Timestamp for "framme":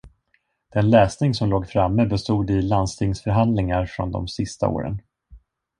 1.69-2.05